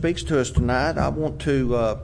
[0.00, 1.98] speaks to us tonight, I want to uh,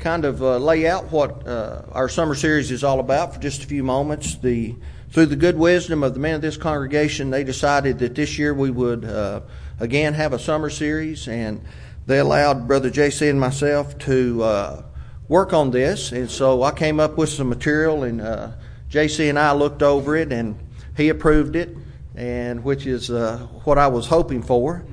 [0.00, 3.62] kind of uh, lay out what uh, our summer series is all about for just
[3.62, 4.34] a few moments.
[4.38, 4.74] The
[5.10, 8.52] through the good wisdom of the men of this congregation, they decided that this year
[8.52, 9.42] we would uh,
[9.78, 11.62] again have a summer series, and
[12.06, 14.82] they allowed Brother JC and myself to uh,
[15.28, 16.10] work on this.
[16.10, 18.50] And so I came up with some material, and uh,
[18.90, 20.58] JC and I looked over it, and
[20.96, 21.76] he approved it,
[22.16, 24.84] and which is what I was hoping for.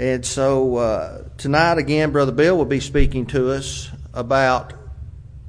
[0.00, 4.74] And so uh, tonight, again, Brother Bill will be speaking to us about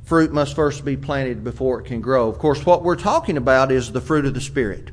[0.05, 2.29] fruit must first be planted before it can grow.
[2.29, 4.91] Of course, what we're talking about is the fruit of the Spirit.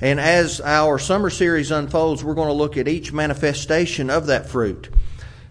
[0.00, 4.48] And as our summer series unfolds, we're going to look at each manifestation of that
[4.48, 4.88] fruit.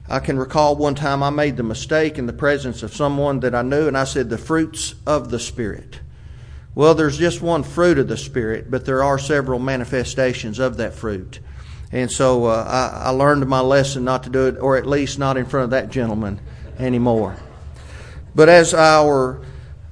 [0.08, 3.54] I can recall one time I made the mistake in the presence of someone that
[3.54, 6.00] I knew, and I said, the fruits of the Spirit.
[6.76, 10.94] Well, there's just one fruit of the Spirit, but there are several manifestations of that
[10.94, 11.42] fruit.
[11.92, 15.20] And so uh, I, I learned my lesson not to do it, or at least
[15.20, 16.40] not in front of that gentleman
[16.78, 17.38] anymore.
[18.36, 19.42] But as our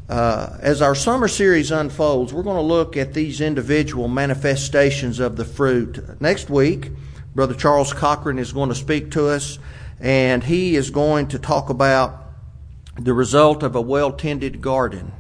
[0.07, 5.35] uh, as our summer series unfolds, we're going to look at these individual manifestations of
[5.35, 6.21] the fruit.
[6.21, 6.91] Next week,
[7.33, 9.57] Brother Charles Cochran is going to speak to us,
[9.99, 12.21] and he is going to talk about
[12.99, 15.11] the result of a well tended garden.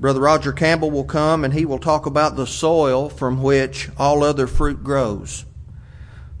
[0.00, 4.22] Brother Roger Campbell will come and he will talk about the soil from which all
[4.22, 5.44] other fruit grows.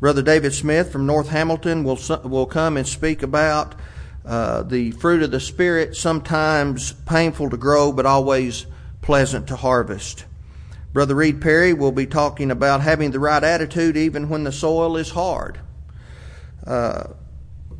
[0.00, 3.74] Brother David Smith from North Hamilton will, will come and speak about
[4.24, 8.66] uh, the fruit of the Spirit, sometimes painful to grow, but always
[9.00, 10.24] pleasant to harvest.
[10.92, 14.96] Brother Reed Perry will be talking about having the right attitude even when the soil
[14.96, 15.58] is hard.
[16.66, 17.08] Uh,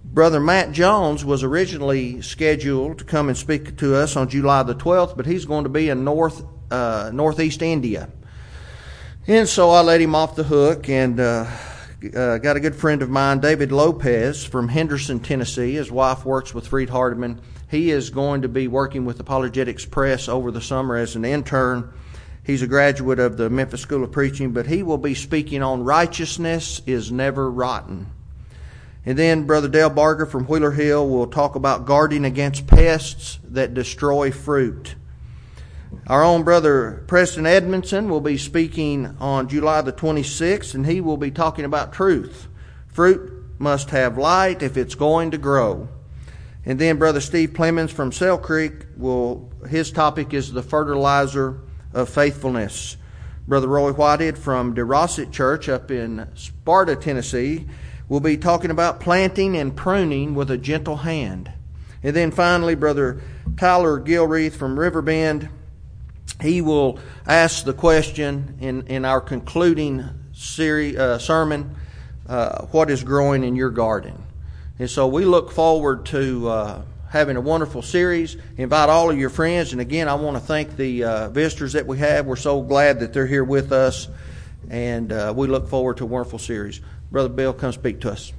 [0.04, 4.74] Brother Matt Jones was originally scheduled to come and speak to us on July the
[4.74, 8.10] 12th, but he's going to be in North uh, Northeast India.
[9.26, 11.46] And so I let him off the hook and uh,
[12.14, 15.74] uh, got a good friend of mine, David Lopez from Henderson, Tennessee.
[15.74, 17.40] His wife works with Freed Hardeman.
[17.70, 21.92] He is going to be working with Apologetics Press over the summer as an intern.
[22.44, 25.84] He's a graduate of the Memphis School of Preaching, but he will be speaking on
[25.84, 28.06] righteousness is never rotten.
[29.04, 33.74] And then Brother Dale Barger from Wheeler Hill will talk about guarding against pests that
[33.74, 34.94] destroy fruit.
[36.06, 41.16] Our own brother Preston Edmondson will be speaking on July the 26th, and he will
[41.16, 42.48] be talking about truth.
[42.88, 45.88] Fruit must have light if it's going to grow.
[46.64, 51.60] And then Brother Steve Clemens from Sale Creek will, his topic is the fertilizer
[51.94, 52.96] of faithfulness.
[53.46, 57.66] Brother Roy Whitehead from DeRosset Church up in Sparta, Tennessee,
[58.08, 61.50] will be talking about planting and pruning with a gentle hand.
[62.02, 63.22] And then finally, Brother
[63.56, 65.48] Tyler Gilreath from Riverbend
[66.40, 71.76] he will ask the question in, in our concluding series, uh, sermon
[72.28, 74.22] uh, what is growing in your garden?
[74.78, 78.36] And so we look forward to uh, having a wonderful series.
[78.56, 79.72] Invite all of your friends.
[79.72, 82.26] And again, I want to thank the uh, visitors that we have.
[82.26, 84.08] We're so glad that they're here with us.
[84.70, 86.80] And uh, we look forward to a wonderful series.
[87.10, 88.32] Brother Bill, come speak to us.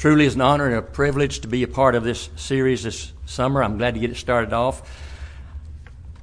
[0.00, 3.12] Truly is an honor and a privilege to be a part of this series this
[3.26, 3.62] summer.
[3.62, 4.90] I'm glad to get it started off.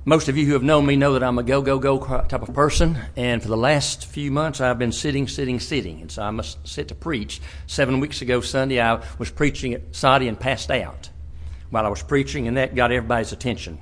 [0.04, 2.42] Most of you who have known me know that I'm a go, go, go type
[2.42, 2.98] of person.
[3.16, 6.02] And for the last few months, I've been sitting, sitting, sitting.
[6.02, 7.40] And so I must sit to preach.
[7.68, 11.12] Seven weeks ago, Sunday, I was preaching at Soddy and passed out
[11.70, 13.78] while I was preaching, and that got everybody's attention.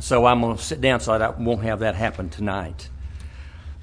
[0.00, 2.88] So I'm going to sit down so I won't have that happen tonight.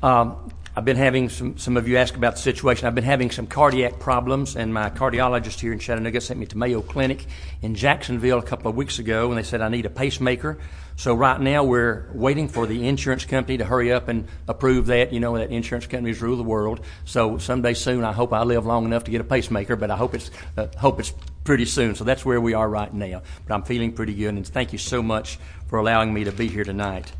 [0.04, 2.86] Um, I've been having some, some of you ask about the situation.
[2.86, 6.58] I've been having some cardiac problems, and my cardiologist here in Chattanooga sent me to
[6.58, 7.25] Mayo Clinic
[7.62, 10.58] in Jacksonville a couple of weeks ago, and they said I need a pacemaker.
[10.97, 15.13] So right now we're waiting for the insurance company to hurry up and approve that.
[15.13, 16.81] You know that insurance companies rule the world.
[17.06, 19.96] So someday soon, I hope I live long enough to get a pacemaker, but I
[19.96, 21.13] hope it's uh, hope it's
[21.46, 21.96] pretty soon.
[21.96, 23.22] So that's where we are right now.
[23.48, 26.50] But I'm feeling pretty good, and thank you so much for allowing me to be
[26.50, 27.13] here tonight.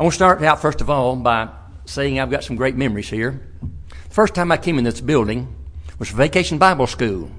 [0.00, 1.50] I want to start out first of all by
[1.86, 3.40] saying I've got some great memories here.
[4.08, 5.54] The first time I came in this building
[5.98, 7.30] was Vacation Bible School,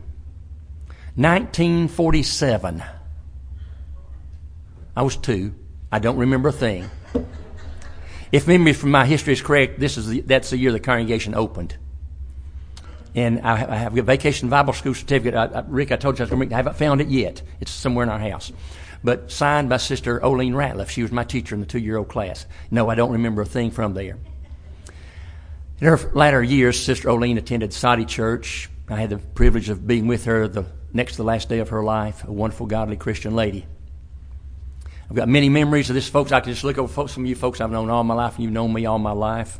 [1.15, 2.83] 1947.
[4.95, 5.53] I was two.
[5.91, 6.89] I don't remember a thing.
[8.31, 11.33] If memory from my history is correct, this is the, that's the year the congregation
[11.35, 11.77] opened.
[13.15, 15.33] And I have, I have a vacation Bible school certificate.
[15.33, 16.53] I, I, Rick, I told you I was going to bring.
[16.53, 17.41] I haven't found it yet.
[17.61, 18.51] It's somewhere in our house
[19.03, 20.89] but signed by Sister Oline Ratliff.
[20.89, 22.45] She was my teacher in the two year old class.
[22.71, 24.17] No, I don't remember a thing from there.
[25.79, 28.68] In her latter years, Sister Oline attended Soddy Church.
[28.89, 31.69] I had the privilege of being with her the next to the last day of
[31.69, 33.63] her life, a wonderful, godly Christian lady.
[35.07, 36.31] I've got many memories of this, folks.
[36.31, 38.35] I can just look over folks, some of you folks I've known all my life,
[38.35, 39.59] and you've known me all my life.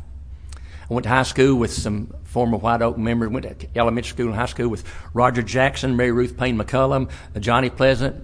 [0.90, 3.28] I went to high school with some former White Oak members.
[3.28, 4.82] Went to elementary school and high school with
[5.14, 8.16] Roger Jackson, Mary Ruth Payne McCullum, Johnny Pleasant,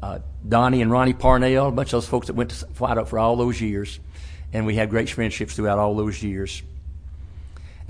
[0.00, 3.08] uh, Donnie and Ronnie Parnell, a bunch of those folks that went to White Oak
[3.08, 3.98] for all those years.
[4.52, 6.62] And we had great friendships throughout all those years.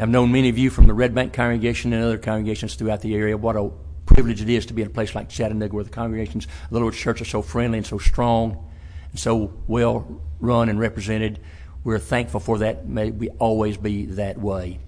[0.00, 3.14] I've known many of you from the Red Bank congregation and other congregations throughout the
[3.14, 3.36] area.
[3.36, 3.70] What a
[4.06, 6.80] privilege it is to be in a place like Chattanooga where the congregations of the
[6.80, 8.66] Lord's Church are so friendly and so strong
[9.10, 11.38] and so well run and represented.
[11.84, 12.88] We're thankful for that.
[12.88, 14.80] May we always be that way.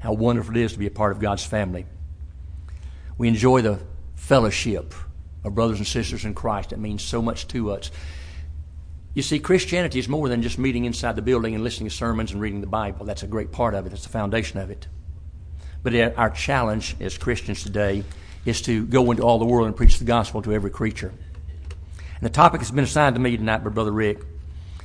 [0.00, 1.86] How wonderful it is to be a part of God's family.
[3.16, 3.78] We enjoy the
[4.16, 4.92] fellowship
[5.44, 6.72] of brothers and sisters in Christ.
[6.72, 7.92] It means so much to us.
[9.18, 12.30] You see, Christianity is more than just meeting inside the building and listening to sermons
[12.30, 13.04] and reading the Bible.
[13.04, 14.86] That's a great part of it, that's the foundation of it.
[15.82, 18.04] But our challenge as Christians today
[18.44, 21.08] is to go into all the world and preach the gospel to every creature.
[21.08, 24.20] And the topic that's been assigned to me tonight by Brother Rick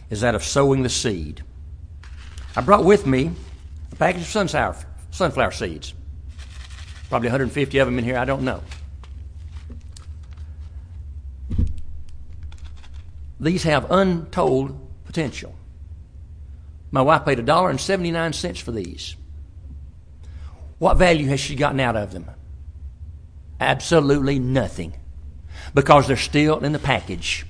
[0.09, 1.44] is that of sowing the seed.
[2.56, 3.33] I brought with me
[3.91, 4.77] a package of sunflower,
[5.12, 5.94] sunflower seeds.
[7.07, 8.63] Probably 150 of them in here, I don't know.
[13.44, 15.54] These have untold potential.
[16.92, 19.18] My wife paid $1.79 for these.
[20.80, 22.31] What value has she gotten out of them?
[23.60, 24.94] Absolutely nothing
[25.74, 27.45] because they're still in the package,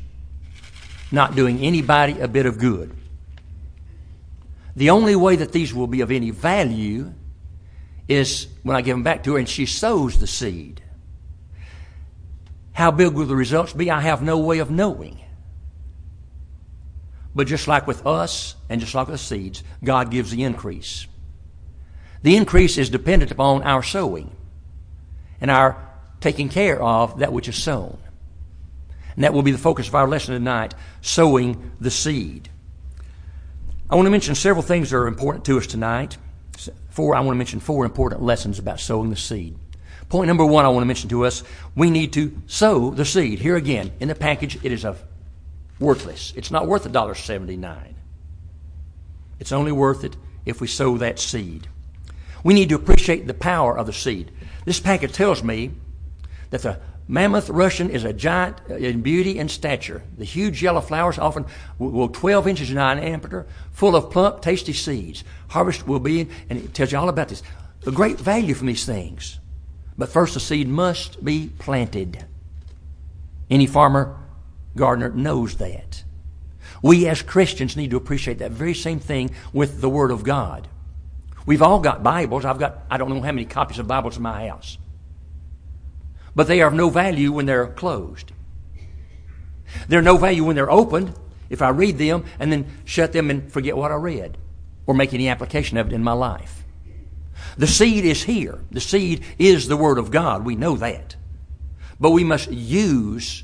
[1.12, 2.96] not doing anybody a bit of good.
[4.75, 7.13] The only way that these will be of any value
[8.07, 10.81] is when I give them back to her and she sows the seed.
[12.72, 13.92] How big will the results be?
[13.92, 15.23] I have no way of knowing.
[17.35, 21.07] But just like with us and just like with seeds, God gives the increase.
[22.21, 24.35] The increase is dependent upon our sowing
[25.41, 25.77] and our
[26.21, 27.97] taking care of that which is sown.
[29.15, 32.50] And that will be the focus of our lesson tonight sowing the seed.
[33.89, 36.18] I want to mention several things that are important to us tonight.
[36.89, 39.57] Four, I want to mention four important lessons about sowing the seed.
[40.09, 41.44] Point number one I want to mention to us
[41.75, 43.39] we need to sow the seed.
[43.39, 44.95] Here again, in the package, it is a
[45.83, 46.33] worthless.
[46.35, 47.94] It's not worth $1.79.
[49.39, 50.15] It's only worth it
[50.45, 51.68] if we sow that seed.
[52.44, 54.31] We need to appreciate the power of the seed.
[54.65, 55.71] This packet tells me
[56.50, 60.03] that the Mammoth Russian is a giant in beauty and stature.
[60.18, 61.45] The huge yellow flowers, often
[61.77, 65.24] will 12 inches in diameter, full of plump, tasty seeds.
[65.50, 67.44] Harvest will be, and it tells you all about this.
[67.86, 69.39] A great value from these things.
[69.97, 72.25] But first, the seed must be planted.
[73.50, 74.18] Any farmer,
[74.75, 76.04] gardener knows that.
[76.81, 80.68] We as Christians need to appreciate that very same thing with the Word of God.
[81.46, 82.46] We've all got Bibles.
[82.46, 84.78] I've got, I don't know how many copies of Bibles in my house
[86.36, 88.31] but they are of no value when they're closed.
[89.88, 91.14] They're no value when they're opened,
[91.50, 94.38] if I read them and then shut them and forget what I read
[94.86, 96.64] or make any application of it in my life.
[97.58, 98.64] The seed is here.
[98.72, 100.46] The seed is the Word of God.
[100.46, 101.16] We know that.
[102.00, 103.44] But we must use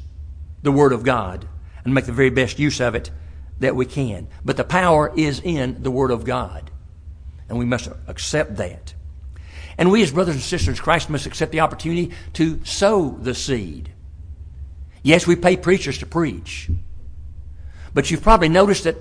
[0.61, 1.47] the Word of God
[1.83, 3.11] and make the very best use of it
[3.59, 4.27] that we can.
[4.43, 6.71] But the power is in the Word of God.
[7.47, 8.93] And we must accept that.
[9.77, 13.33] And we, as brothers and sisters in Christ, must accept the opportunity to sow the
[13.33, 13.91] seed.
[15.01, 16.69] Yes, we pay preachers to preach.
[17.93, 18.97] But you've probably noticed that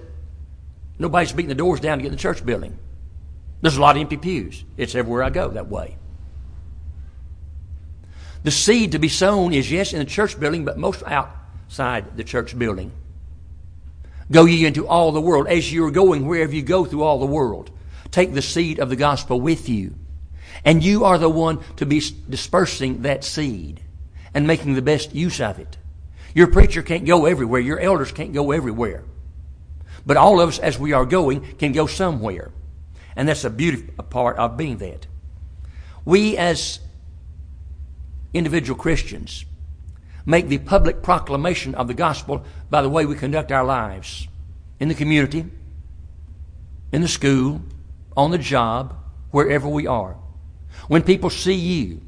[0.98, 2.78] nobody's beating the doors down to get in the church building.
[3.60, 4.64] There's a lot of empty pews.
[4.76, 5.96] It's everywhere I go that way.
[8.44, 11.02] The seed to be sown is, yes, in the church building, but most
[11.68, 12.90] outside the church building.
[14.30, 15.46] Go ye into all the world.
[15.48, 17.70] As you are going wherever you go through all the world,
[18.10, 19.94] take the seed of the gospel with you.
[20.64, 23.82] And you are the one to be dispersing that seed
[24.32, 25.76] and making the best use of it.
[26.34, 27.60] Your preacher can't go everywhere.
[27.60, 29.04] Your elders can't go everywhere.
[30.06, 32.50] But all of us, as we are going, can go somewhere.
[33.14, 35.06] And that's a beautiful part of being that.
[36.06, 36.80] We, as
[38.32, 39.44] individual Christians,
[40.28, 44.28] make the public proclamation of the gospel by the way we conduct our lives
[44.78, 45.46] in the community,
[46.92, 47.62] in the school,
[48.14, 48.94] on the job,
[49.30, 50.18] wherever we are.
[50.86, 52.02] When people see you,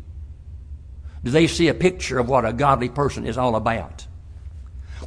[1.25, 4.07] do they see a picture of what a godly person is all about?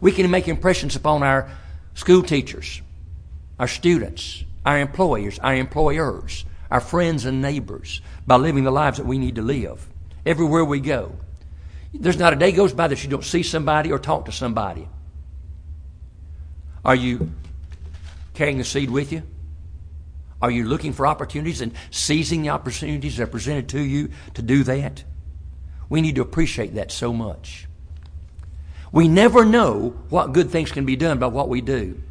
[0.01, 1.51] We can make impressions upon our
[1.93, 2.82] school teachers,
[3.60, 9.05] our students, our employers, our employers, our friends and neighbors by living the lives that
[9.05, 9.88] we need to live
[10.25, 11.15] everywhere we go.
[11.93, 14.88] There's not a day goes by that you don't see somebody or talk to somebody.
[16.83, 17.31] Are you
[18.33, 19.23] carrying the seed with you?
[20.41, 24.41] Are you looking for opportunities and seizing the opportunities that are presented to you to
[24.41, 25.03] do that?
[25.88, 27.67] We need to appreciate that so much.
[28.91, 32.01] We never know what good things can be done by what we do.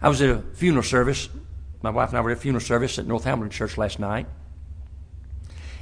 [0.00, 1.28] I was at a funeral service.
[1.82, 4.26] My wife and I were at a funeral service at North Hamilton Church last night.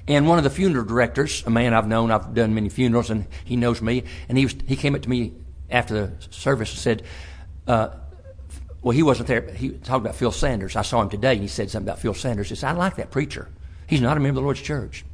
[0.09, 3.27] And one of the funeral directors, a man I've known, I've done many funerals, and
[3.45, 5.33] he knows me, and he, was, he came up to me
[5.69, 7.03] after the service and said,
[7.67, 7.89] uh,
[8.83, 9.43] well, he wasn't there.
[9.43, 10.77] He talked about Phil Sanders.
[10.77, 12.51] I saw him today, and he said something about Phil Sanders.
[12.51, 13.49] He said, I like that preacher.
[13.89, 15.05] He's not a member of the Lord's church.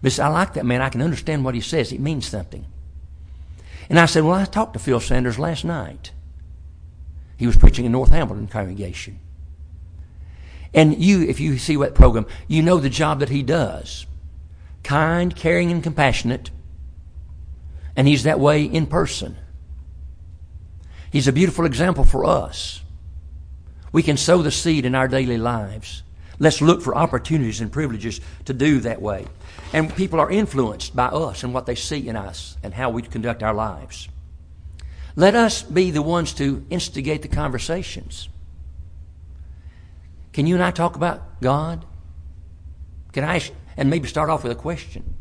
[0.00, 0.82] But he said, I like that man.
[0.82, 1.92] I can understand what he says.
[1.92, 2.66] It means something.
[3.88, 6.10] And I said, Well, I talked to Phil Sanders last night.
[7.36, 9.20] He was preaching in North Hamilton congregation.
[10.74, 14.06] And you, if you see that program, you know the job that he does
[14.82, 16.50] kind, caring, and compassionate.
[17.96, 19.36] And he's that way in person.
[21.10, 22.80] He's a beautiful example for us.
[23.92, 26.02] We can sow the seed in our daily lives.
[26.38, 29.26] Let's look for opportunities and privileges to do that way.
[29.72, 33.02] And people are influenced by us and what they see in us and how we
[33.02, 34.08] conduct our lives.
[35.14, 38.28] Let us be the ones to instigate the conversations.
[40.32, 41.84] Can you and I talk about God?
[43.12, 43.42] Can I,
[43.76, 45.14] and maybe start off with a question?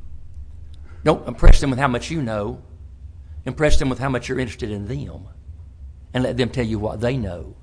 [1.03, 2.62] Don't impress them with how much you know.
[3.46, 5.27] Impress them with how much you're interested in them.
[6.13, 7.55] And let them tell you what they know.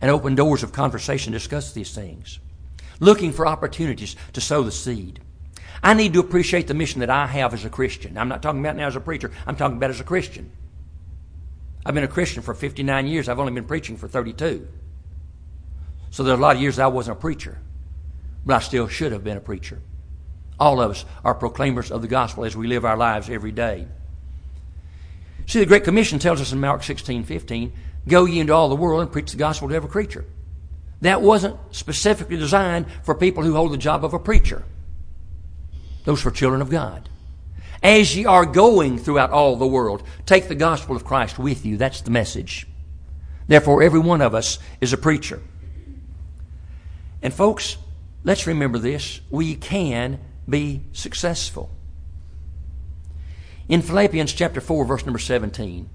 [0.00, 2.38] And open doors of conversation, discuss these things.
[3.00, 5.20] Looking for opportunities to sow the seed.
[5.82, 8.16] I need to appreciate the mission that I have as a Christian.
[8.16, 10.50] I'm not talking about now as a preacher, I'm talking about as a Christian.
[11.84, 13.28] I've been a Christian for 59 years.
[13.28, 14.66] I've only been preaching for 32.
[16.10, 17.58] So there are a lot of years I wasn't a preacher,
[18.44, 19.80] but I still should have been a preacher.
[20.58, 23.86] All of us are proclaimers of the gospel as we live our lives every day.
[25.46, 27.72] See, the Great Commission tells us in Mark 16 15,
[28.08, 30.24] go ye into all the world and preach the gospel to every creature.
[31.02, 34.64] That wasn't specifically designed for people who hold the job of a preacher.
[36.04, 37.08] Those for children of God.
[37.82, 41.76] As ye are going throughout all the world, take the gospel of Christ with you.
[41.76, 42.66] That's the message.
[43.46, 45.40] Therefore, every one of us is a preacher.
[47.22, 47.76] And folks,
[48.24, 49.20] let's remember this.
[49.30, 51.70] We can be successful.
[53.68, 55.88] In Philippians chapter 4, verse number 17,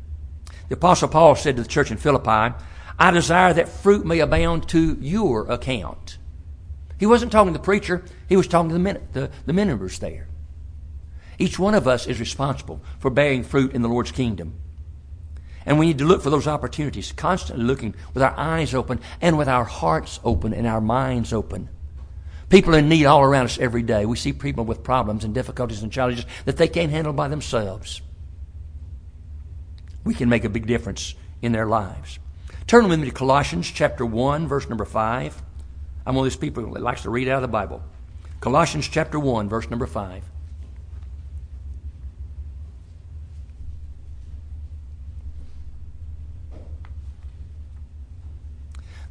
[0.67, 2.55] the Apostle Paul said to the church in Philippi,
[2.99, 6.17] I desire that fruit may abound to your account.
[6.99, 10.27] He wasn't talking to the preacher, he was talking to the, the, the members there.
[11.39, 14.53] Each one of us is responsible for bearing fruit in the Lord's kingdom.
[15.65, 19.37] And we need to look for those opportunities, constantly looking with our eyes open and
[19.37, 21.69] with our hearts open and our minds open.
[22.51, 24.05] People in need all around us every day.
[24.05, 28.01] We see people with problems and difficulties and challenges that they can't handle by themselves.
[30.03, 32.19] We can make a big difference in their lives.
[32.67, 35.41] Turn with me to Colossians chapter 1, verse number 5.
[36.05, 37.81] I'm one of those people that likes to read out of the Bible.
[38.41, 40.21] Colossians chapter 1, verse number 5.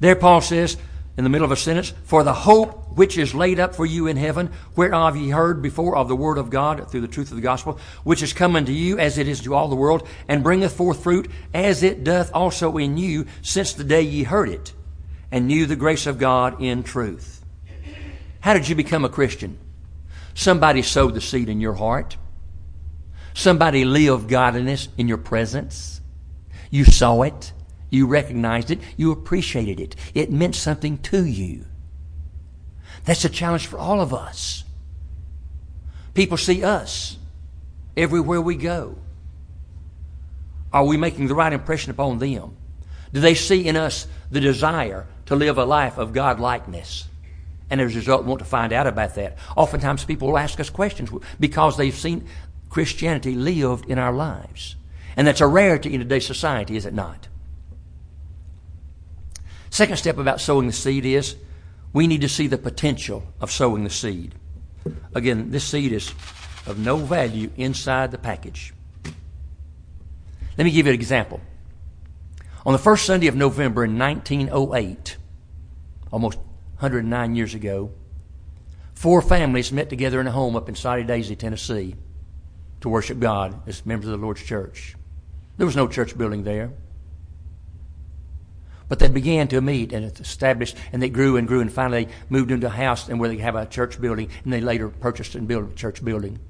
[0.01, 0.77] There, Paul says,
[1.17, 4.07] in the middle of a sentence, For the hope which is laid up for you
[4.07, 7.37] in heaven, whereof ye heard before of the word of God through the truth of
[7.37, 10.43] the gospel, which is come unto you as it is to all the world, and
[10.43, 14.73] bringeth forth fruit, as it doth also in you, since the day ye heard it,
[15.31, 17.45] and knew the grace of God in truth.
[18.41, 19.59] How did you become a Christian?
[20.35, 22.17] Somebody sowed the seed in your heart.
[23.35, 26.01] Somebody lived godliness in your presence.
[26.71, 27.53] You saw it.
[27.91, 28.79] You recognized it.
[28.97, 29.97] You appreciated it.
[30.15, 31.67] It meant something to you.
[33.05, 34.65] That's a challenge for all of us.
[36.15, 37.19] People see us
[37.97, 38.97] everywhere we go.
[40.73, 42.57] Are we making the right impression upon them?
[43.13, 47.07] Do they see in us the desire to live a life of God likeness?
[47.69, 49.37] And as a result, want to find out about that.
[49.57, 52.27] Oftentimes, people will ask us questions because they've seen
[52.69, 54.77] Christianity lived in our lives.
[55.17, 57.29] And that's a rarity in today's society, is it not?
[59.71, 61.37] Second step about sowing the seed is
[61.93, 64.35] we need to see the potential of sowing the seed.
[65.15, 66.13] Again, this seed is
[66.67, 68.75] of no value inside the package.
[70.59, 71.41] Let me give you an example.
[72.67, 75.17] On the first Sunday of November in 1908,
[76.13, 77.91] almost 109 years ago,
[78.95, 81.95] four families met together in a home up in Soddy Daisy, Tennessee,
[82.81, 84.97] to worship God as members of the Lord's church.
[85.57, 86.73] There was no church building there.
[88.91, 92.51] But they began to meet and established, and they grew and grew, and finally moved
[92.51, 95.47] into a house and where they have a church building, and they later purchased and
[95.47, 96.41] built a church building.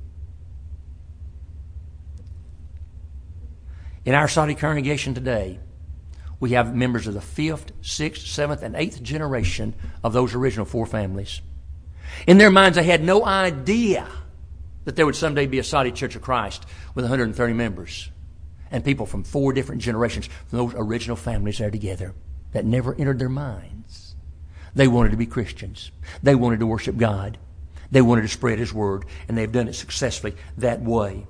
[4.06, 5.60] In our Soddy congregation today,
[6.40, 10.86] we have members of the fifth, sixth, seventh, and eighth generation of those original four
[10.86, 11.42] families.
[12.26, 14.08] In their minds, they had no idea
[14.86, 18.10] that there would someday be a Soddy Church of Christ with 130 members
[18.70, 22.14] and people from four different generations from those original families there together
[22.52, 24.14] that never entered their minds.
[24.74, 25.90] They wanted to be Christians.
[26.22, 27.38] They wanted to worship God.
[27.90, 31.26] They wanted to spread His Word, and they've done it successfully that way.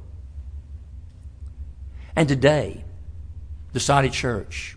[2.15, 2.85] And today,
[3.73, 4.77] the Soddy church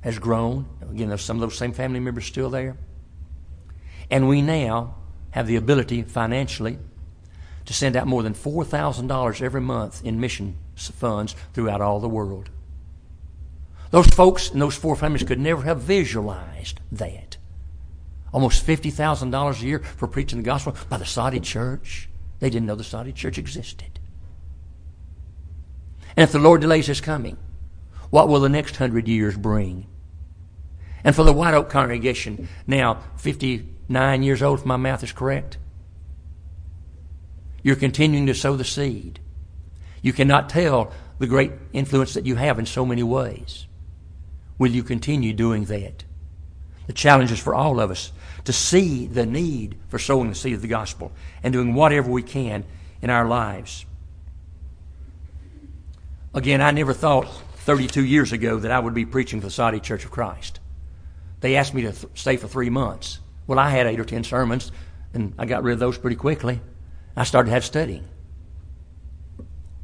[0.00, 0.66] has grown.
[0.80, 2.76] Again, there's some of those same family members still there.
[4.10, 4.96] And we now
[5.30, 6.78] have the ability financially
[7.64, 12.50] to send out more than $4,000 every month in mission funds throughout all the world.
[13.92, 17.36] Those folks and those four families could never have visualized that.
[18.32, 22.08] Almost $50,000 a year for preaching the gospel by the Soddy church.
[22.40, 24.00] They didn't know the Soddy church existed.
[26.16, 27.36] And if the Lord delays his coming,
[28.08, 29.86] what will the next hundred years bring?
[31.04, 35.58] And for the White Oak congregation, now 59 years old, if my math is correct,
[37.62, 39.20] you're continuing to sow the seed.
[40.00, 43.66] You cannot tell the great influence that you have in so many ways.
[44.58, 46.04] Will you continue doing that?
[46.86, 48.12] The challenge is for all of us
[48.44, 52.22] to see the need for sowing the seed of the gospel and doing whatever we
[52.22, 52.64] can
[53.00, 53.86] in our lives.
[56.34, 59.80] Again, I never thought 32 years ago that I would be preaching for the Soddy
[59.80, 60.60] Church of Christ.
[61.40, 63.20] They asked me to th- stay for three months.
[63.46, 64.72] Well, I had eight or ten sermons,
[65.12, 66.60] and I got rid of those pretty quickly.
[67.16, 68.08] I started to have studying.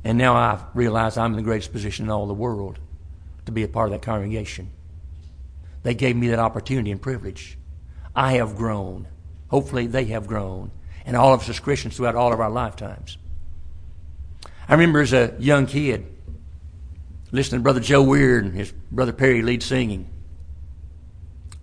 [0.05, 2.79] And now I realize I'm in the greatest position in all the world
[3.49, 4.71] to be a part of that congregation.
[5.83, 7.59] They gave me that opportunity and privilege.
[8.15, 9.09] I have grown.
[9.49, 10.71] Hopefully, they have grown.
[11.07, 13.17] And all of us as Christians throughout all of our lifetimes.
[14.69, 16.07] I remember as a young kid
[17.33, 20.11] listening to Brother Joe Weir and his brother Perry lead singing.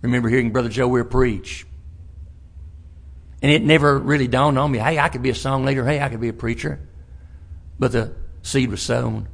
[0.02, 1.66] Remember hearing Brother Joe Weir preach.
[3.42, 6.00] And it never really dawned on me, hey, I could be a song leader, hey,
[6.00, 6.80] I could be a preacher.
[7.78, 9.28] But the seed was sown.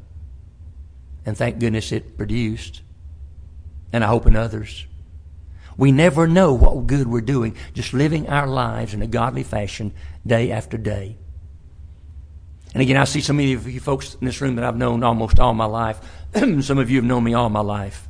[1.25, 2.83] And thank goodness it produced.
[3.93, 4.87] And I hope in others.
[5.77, 9.93] We never know what good we're doing, just living our lives in a godly fashion
[10.27, 11.17] day after day.
[12.75, 15.03] And again, I see so many of you folks in this room that I've known
[15.03, 16.01] almost all my life.
[16.61, 18.09] some of you have known me all my life.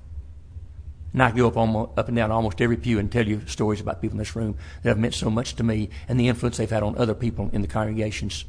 [1.12, 3.80] And I go up, almost, up and down almost every pew and tell you stories
[3.80, 6.56] about people in this room that have meant so much to me and the influence
[6.56, 8.44] they've had on other people in the congregations.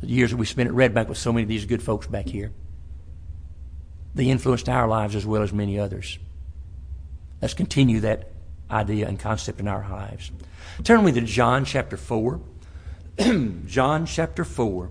[0.00, 2.06] The years that we spent at Red Bank with so many of these good folks
[2.06, 2.52] back here.
[4.18, 6.18] They influenced our lives as well as many others.
[7.40, 8.32] Let's continue that
[8.68, 10.32] idea and concept in our lives.
[10.82, 12.40] Turn with me to John chapter 4.
[13.66, 14.90] John chapter 4.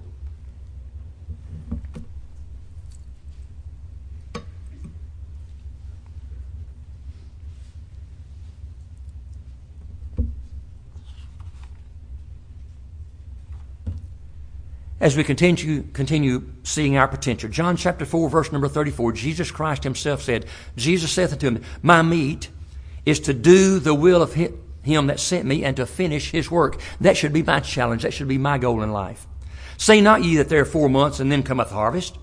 [15.00, 17.50] As we continue, continue seeing our potential.
[17.50, 22.02] John chapter 4, verse number 34, Jesus Christ himself said, Jesus saith unto him, My
[22.02, 22.50] meat
[23.06, 26.82] is to do the will of him that sent me and to finish his work.
[27.00, 28.04] That should be my challenge.
[28.04, 29.28] That should be my goal in life.
[29.78, 32.18] Say not ye that there are four months and then cometh harvest.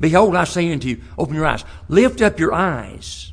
[0.00, 3.32] Behold, I say unto you, open your eyes, lift up your eyes.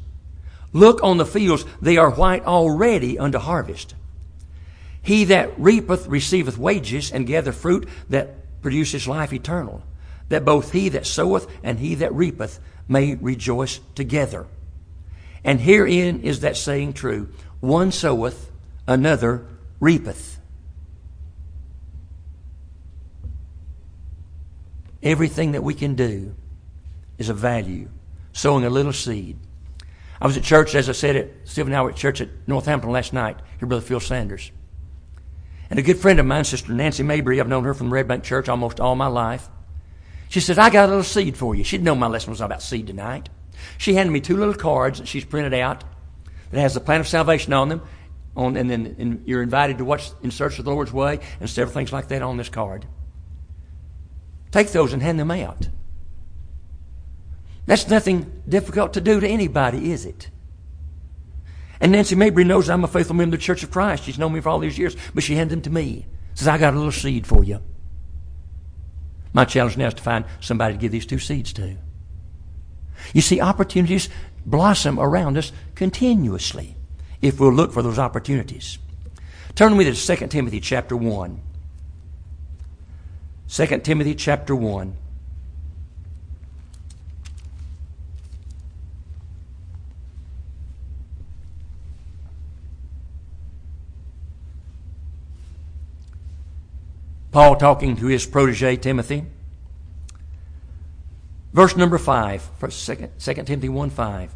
[0.73, 3.95] Look on the fields, they are white already unto harvest.
[5.01, 9.83] He that reapeth receiveth wages and gathereth fruit that produces life eternal,
[10.29, 14.47] that both he that soweth and he that reapeth may rejoice together.
[15.43, 18.51] And herein is that saying true one soweth,
[18.87, 19.45] another
[19.79, 20.39] reapeth.
[25.01, 26.35] Everything that we can do
[27.17, 27.89] is of value.
[28.31, 29.37] Sowing a little seed.
[30.19, 31.29] I was at church, as I said, at
[31.83, 33.37] were at church at North Hamilton last night.
[33.59, 34.51] Here, Brother Phil Sanders.
[35.69, 38.23] And a good friend of mine, Sister Nancy Mabry, I've known her from Red Bank
[38.23, 39.49] Church almost all my life.
[40.29, 41.63] She says, I got a little seed for you.
[41.63, 43.29] She'd known my lesson was about seed tonight.
[43.77, 45.83] She handed me two little cards that she's printed out
[46.51, 47.81] that has the plan of salvation on them.
[48.35, 51.73] On, and then you're invited to watch In Search of the Lord's Way and several
[51.73, 52.87] things like that on this card.
[54.51, 55.69] Take those and hand them out.
[57.65, 60.29] That's nothing difficult to do to anybody, is it?
[61.83, 64.05] And Nancy Mabry knows I'm a faithful member of the Church of Christ.
[64.05, 66.05] She's known me for all these years, but she handed them to me.
[66.33, 67.59] Says, I got a little seed for you.
[69.33, 71.75] My challenge now is to find somebody to give these two seeds to.
[73.13, 74.07] You see, opportunities
[74.45, 76.77] blossom around us continuously
[77.21, 78.77] if we'll look for those opportunities.
[79.53, 81.41] Turn with me to 2 Timothy chapter 1.
[83.49, 84.95] 2 Timothy chapter 1.
[97.33, 99.25] Paul talking to his protege Timothy.
[101.51, 104.35] Verse number 5, 2 Timothy 1 5.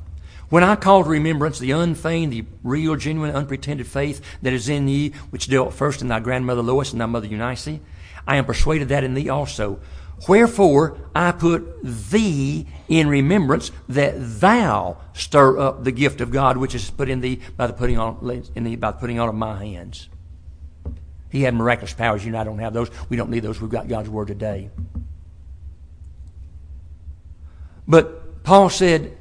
[0.50, 4.88] When I call to remembrance the unfeigned, the real, genuine, unpretended faith that is in
[4.88, 7.80] thee, which dwelt first in thy grandmother Lois and thy mother Eunice,
[8.28, 9.80] I am persuaded that in thee also.
[10.28, 16.74] Wherefore I put thee in remembrance that thou stir up the gift of God which
[16.74, 19.36] is put in thee by the putting on in thee by the putting on of
[19.36, 20.10] my hands.
[21.30, 22.24] He had miraculous powers.
[22.24, 22.90] You and I don't have those.
[23.10, 23.60] We don't need those.
[23.60, 24.70] We've got God's word today.
[27.88, 29.18] But Paul said,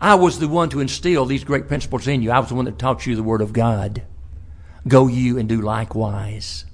[0.00, 2.30] I was the one to instill these great principles in you.
[2.30, 4.02] I was the one that taught you the Word of God.
[4.88, 6.64] Go you and do likewise.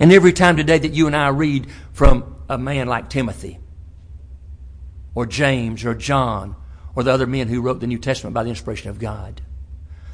[0.00, 3.58] And every time today that you and I read from a man like Timothy,
[5.14, 6.56] or James, or John,
[6.94, 9.42] or the other men who wrote the New Testament by the inspiration of God,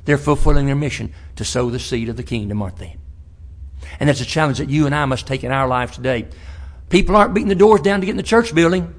[0.04, 2.96] they're fulfilling their mission to sow the seed of the kingdom, aren't they?
[4.00, 6.26] And that's a challenge that you and I must take in our lives today.
[6.88, 8.94] People aren't beating the doors down to get in the church building.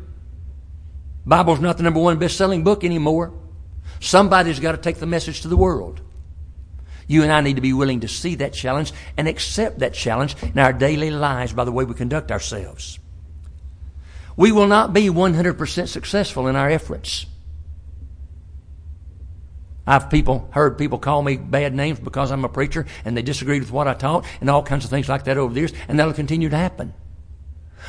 [1.26, 3.34] Bible's not the number one best-selling book anymore.
[4.00, 6.02] Somebody's got to take the message to the world.
[7.08, 10.36] You and I need to be willing to see that challenge and accept that challenge
[10.41, 13.00] in our daily lives by the way we conduct ourselves.
[14.38, 17.26] We will not be 100% successful in our efforts.
[19.88, 23.62] I've people heard people call me bad names because I'm a preacher and they disagreed
[23.62, 26.00] with what I taught and all kinds of things like that over the years, and
[26.00, 26.93] that'll continue to happen.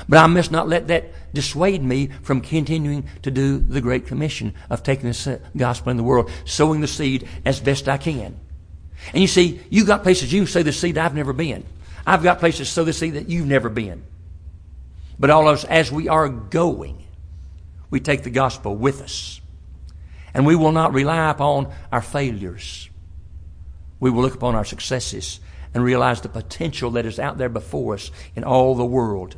[0.09, 4.55] But I must not let that dissuade me from continuing to do the Great Commission
[4.69, 8.39] of taking the uh, gospel in the world, sowing the seed as best I can.
[9.13, 11.65] And you see, you got places you sow the seed I've never been.
[12.07, 14.03] I've got places sow the seed that you've never been.
[15.19, 17.05] But all of us, as we are going,
[17.89, 19.41] we take the gospel with us.
[20.37, 22.91] And we will not rely upon our failures.
[23.99, 25.41] We will look upon our successes
[25.73, 29.37] and realize the potential that is out there before us in all the world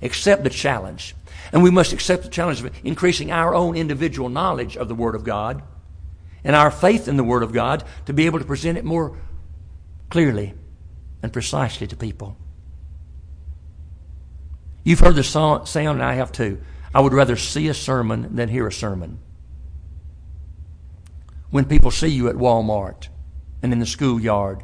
[0.00, 1.14] accept the challenge.
[1.52, 5.14] And we must accept the challenge of increasing our own individual knowledge of the Word
[5.14, 5.62] of God
[6.42, 9.18] and our faith in the Word of God to be able to present it more
[10.08, 10.54] clearly
[11.22, 12.38] and precisely to people.
[14.82, 16.62] You've heard the sound, and I have too.
[16.94, 19.18] I would rather see a sermon than hear a sermon.
[21.50, 23.08] When people see you at Walmart
[23.62, 24.62] and in the schoolyard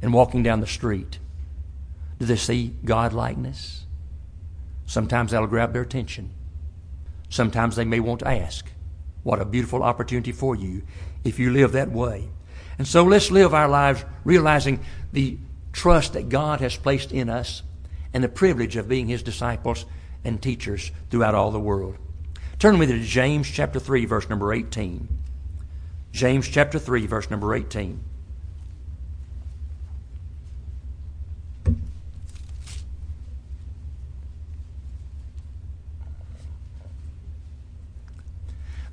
[0.00, 1.18] and walking down the street,
[2.18, 3.84] do they see God likeness?
[4.86, 6.30] Sometimes that'll grab their attention.
[7.28, 8.66] Sometimes they may want to ask,
[9.24, 10.82] What a beautiful opportunity for you
[11.24, 12.28] if you live that way.
[12.78, 14.80] And so let's live our lives realizing
[15.12, 15.38] the
[15.72, 17.62] trust that God has placed in us
[18.14, 19.84] and the privilege of being His disciples
[20.24, 21.96] and teachers throughout all the world.
[22.58, 25.08] Turn with me to James chapter 3, verse number 18.
[26.16, 28.00] James chapter 3, verse number 18.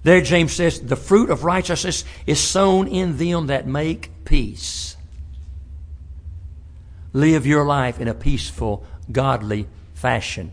[0.04, 4.98] There, James says, the fruit of righteousness is sown in them that make peace.
[7.14, 10.52] Live your life in a peaceful, godly fashion.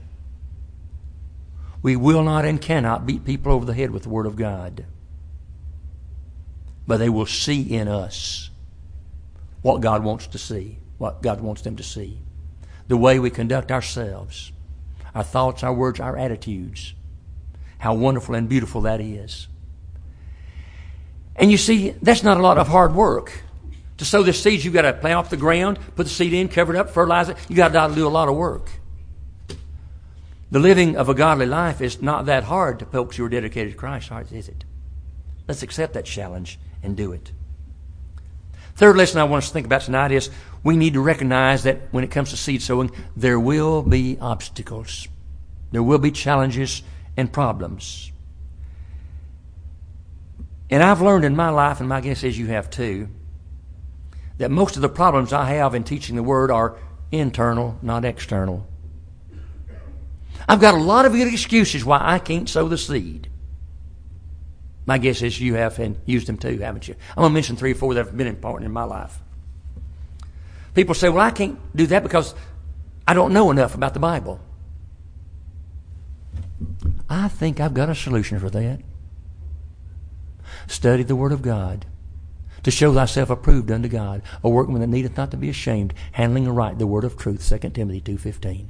[1.82, 4.84] We will not and cannot beat people over the head with the Word of God.
[6.90, 8.50] But they will see in us
[9.62, 12.18] what God wants to see, what God wants them to see.
[12.88, 14.50] The way we conduct ourselves,
[15.14, 16.94] our thoughts, our words, our attitudes
[17.78, 19.46] how wonderful and beautiful that is.
[21.36, 23.44] And you see, that's not a lot of hard work.
[23.98, 26.48] To sow the seeds, you've got to plow off the ground, put the seed in,
[26.48, 27.36] cover it up, fertilize it.
[27.48, 28.68] You've got to do a lot of work.
[30.50, 33.74] The living of a godly life is not that hard to folks who are dedicated
[33.74, 34.64] to Christ, is it?
[35.46, 37.32] Let's accept that challenge and do it.
[38.76, 40.30] Third lesson I want us to think about tonight is
[40.62, 45.08] we need to recognize that when it comes to seed sowing, there will be obstacles.
[45.70, 46.82] There will be challenges
[47.16, 48.10] and problems.
[50.70, 53.08] And I've learned in my life, and my guess is you have too,
[54.38, 56.78] that most of the problems I have in teaching the Word are
[57.12, 58.66] internal, not external.
[60.48, 63.29] I've got a lot of good excuses why I can't sow the seed.
[64.86, 66.94] My guess is you have and used them too, haven't you?
[67.10, 69.20] I'm going to mention three or four that have been important in my life.
[70.74, 72.34] People say, well, I can't do that because
[73.06, 74.40] I don't know enough about the Bible.
[77.08, 78.80] I think I've got a solution for that.
[80.66, 81.86] Study the Word of God
[82.62, 86.46] to show thyself approved unto God, a workman that needeth not to be ashamed, handling
[86.46, 88.66] aright the word of truth, 2 Timothy 2.15.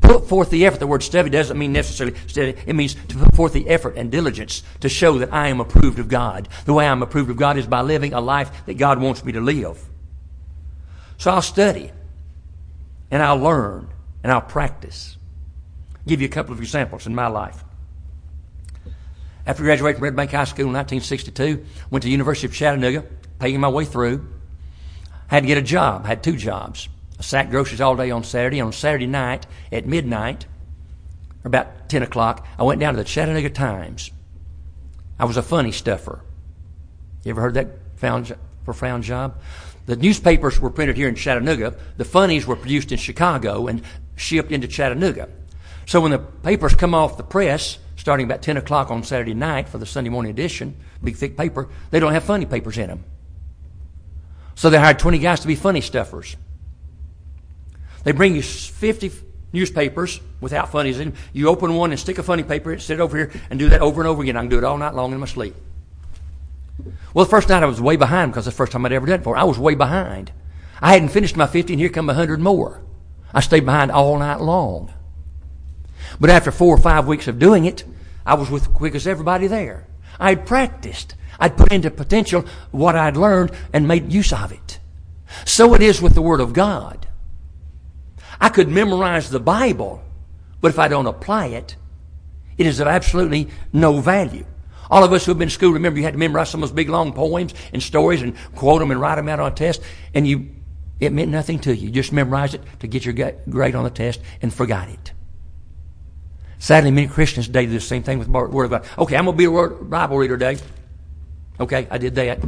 [0.00, 0.80] Put forth the effort.
[0.80, 2.54] The word study doesn't mean necessarily study.
[2.66, 5.98] It means to put forth the effort and diligence to show that I am approved
[5.98, 6.48] of God.
[6.64, 9.32] The way I'm approved of God is by living a life that God wants me
[9.32, 9.78] to live.
[11.18, 11.92] So I'll study.
[13.10, 13.88] and I'll learn
[14.22, 15.16] and I'll practice.
[15.94, 17.64] I'll give you a couple of examples in my life.
[19.46, 23.04] After graduating from Red Bank High School in 1962, went to University of Chattanooga,
[23.38, 24.28] paying my way through.
[25.28, 26.06] Had to get a job.
[26.06, 26.88] Had two jobs.
[27.20, 28.62] I sacked groceries all day on Saturday.
[28.62, 30.46] On Saturday night at midnight,
[31.44, 34.10] or about 10 o'clock, I went down to the Chattanooga Times.
[35.18, 36.24] I was a funny stuffer.
[37.22, 39.38] You ever heard that found, profound job?
[39.84, 41.76] The newspapers were printed here in Chattanooga.
[41.98, 43.82] The funnies were produced in Chicago and
[44.16, 45.28] shipped into Chattanooga.
[45.84, 49.68] So when the papers come off the press, starting about 10 o'clock on Saturday night
[49.68, 53.04] for the Sunday morning edition, big thick paper, they don't have funny papers in them.
[54.54, 56.36] So they hired 20 guys to be funny stuffers.
[58.04, 59.10] They bring you 50
[59.52, 61.18] newspapers without funnies in them.
[61.32, 64.00] You open one and stick a funny paper, sit over here, and do that over
[64.00, 64.36] and over again.
[64.36, 65.54] I can do it all night long in my sleep.
[67.12, 69.16] Well, the first night I was way behind because the first time I'd ever done
[69.16, 69.36] it before.
[69.36, 70.32] I was way behind.
[70.80, 72.80] I hadn't finished my 50, and here come a 100 more.
[73.34, 74.92] I stayed behind all night long.
[76.18, 77.84] But after four or five weeks of doing it,
[78.24, 79.86] I was with quick as everybody there.
[80.18, 81.14] I had practiced.
[81.38, 84.78] I'd put into potential what I'd learned and made use of it.
[85.44, 87.06] So it is with the Word of God.
[88.40, 90.02] I could memorize the Bible,
[90.60, 91.76] but if I don't apply it,
[92.56, 94.44] it is of absolutely no value.
[94.90, 96.68] All of us who have been in school remember you had to memorize some of
[96.68, 99.54] those big long poems and stories and quote them and write them out on a
[99.54, 99.82] test,
[100.14, 100.50] and you
[101.00, 101.86] it meant nothing to you.
[101.86, 105.12] You just memorized it to get your grade on the test and forgot it.
[106.58, 108.84] Sadly, many Christians today do the same thing with the Word of God.
[108.98, 110.62] Okay, I'm going to be a Bible reader today.
[111.58, 112.40] Okay, I did that.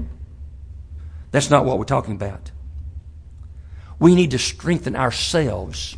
[1.31, 2.52] That's not what we're talking about.
[4.03, 5.97] We need to strengthen ourselves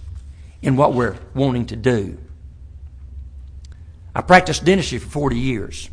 [0.61, 2.19] in what we're wanting to do.
[4.15, 5.89] I practiced dentistry for 40 years.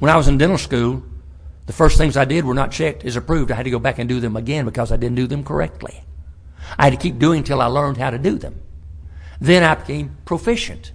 [0.00, 1.02] When I was in dental school,
[1.64, 3.50] the first things I did were not checked as approved.
[3.50, 6.04] I had to go back and do them again because I didn't do them correctly.
[6.78, 8.60] I had to keep doing until I learned how to do them.
[9.40, 10.92] Then I became proficient.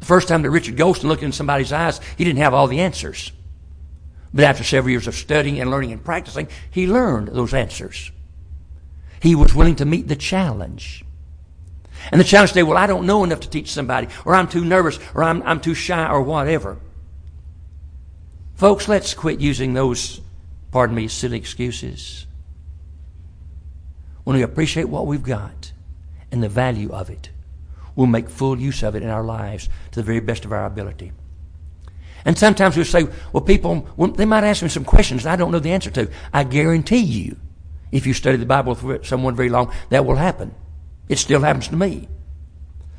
[0.00, 2.80] The first time that Richard Golston looked in somebody's eyes, he didn't have all the
[2.80, 3.30] answers.
[4.34, 8.10] But after several years of studying and learning and practicing, he learned those answers.
[9.20, 11.04] He was willing to meet the challenge.
[12.10, 14.64] And the challenge today, well, I don't know enough to teach somebody, or I'm too
[14.64, 16.78] nervous, or I'm, I'm too shy, or whatever.
[18.54, 20.20] Folks, let's quit using those,
[20.70, 22.26] pardon me, silly excuses.
[24.24, 25.72] When we appreciate what we've got
[26.30, 27.30] and the value of it,
[27.94, 30.64] we'll make full use of it in our lives to the very best of our
[30.64, 31.12] ability.
[32.24, 35.50] And sometimes we'll say, well, people, well, they might ask me some questions I don't
[35.50, 36.10] know the answer to.
[36.32, 37.36] I guarantee you,
[37.90, 40.54] if you study the Bible with someone very long, that will happen.
[41.08, 42.08] It still happens to me.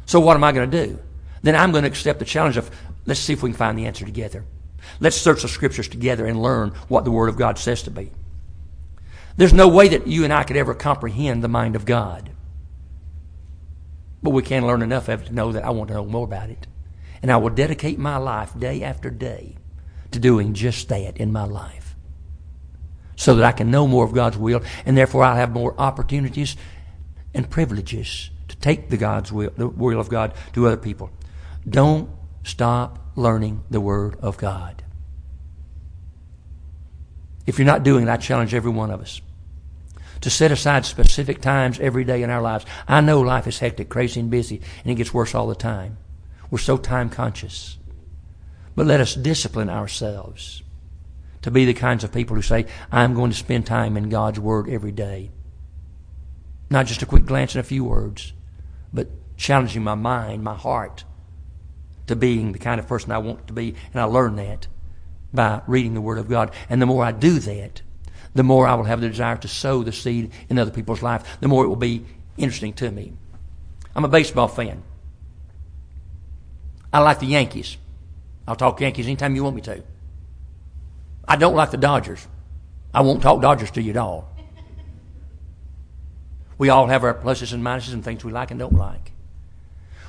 [0.05, 0.99] So what am I going to do?
[1.41, 2.69] Then I'm going to accept the challenge of
[3.05, 4.45] let's see if we can find the answer together.
[4.99, 8.11] Let's search the scriptures together and learn what the Word of God says to be.
[9.37, 12.29] There's no way that you and I could ever comprehend the mind of God.
[14.21, 16.25] But we can learn enough of it to know that I want to know more
[16.25, 16.67] about it.
[17.23, 19.55] And I will dedicate my life day after day
[20.11, 21.95] to doing just that in my life.
[23.15, 26.57] So that I can know more of God's will, and therefore I'll have more opportunities
[27.33, 31.09] and privileges to take the God's will, the will of God to other people.
[31.67, 32.09] Don't
[32.43, 34.83] stop learning the Word of God.
[37.47, 39.21] If you're not doing it, I challenge every one of us
[40.21, 42.65] to set aside specific times every day in our lives.
[42.85, 45.97] I know life is hectic, crazy, and busy, and it gets worse all the time.
[46.53, 47.79] We're so time conscious.
[48.75, 50.61] But let us discipline ourselves
[51.41, 54.39] to be the kinds of people who say, I'm going to spend time in God's
[54.39, 55.31] Word every day.
[56.69, 58.33] Not just a quick glance and a few words,
[58.93, 61.05] but challenging my mind, my heart,
[62.05, 63.73] to being the kind of person I want to be.
[63.91, 64.67] And I learn that
[65.33, 66.53] by reading the Word of God.
[66.69, 67.81] And the more I do that,
[68.35, 71.39] the more I will have the desire to sow the seed in other people's life,
[71.39, 72.05] the more it will be
[72.37, 73.13] interesting to me.
[73.95, 74.83] I'm a baseball fan.
[76.93, 77.75] I like the Yankees.
[78.47, 79.83] I'll talk Yankees anytime you want me to.
[81.27, 82.27] I don't like the Dodgers.
[82.93, 84.29] I won't talk Dodgers to you at all.
[86.57, 89.11] We all have our pluses and minuses and things we like and don't like.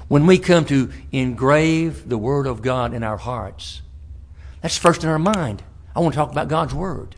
[0.09, 3.81] When we come to engrave the Word of God in our hearts,
[4.61, 5.62] that's first in our mind.
[5.97, 7.16] I want to talk about God's Word.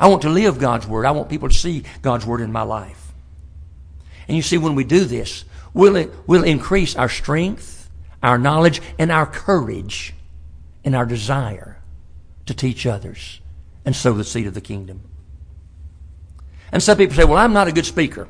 [0.00, 1.06] I want to live God's Word.
[1.06, 3.12] I want people to see God's Word in my life.
[4.26, 7.71] And you see, when we do this, we'll, we'll increase our strength,
[8.22, 10.14] our knowledge, and our courage,
[10.84, 11.78] and our desire
[12.46, 13.40] to teach others
[13.84, 15.02] and sow the seed of the kingdom.
[16.70, 18.28] And some people say, well, I'm not a good speaker.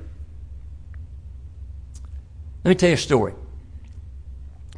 [2.64, 3.34] Let me tell you a story.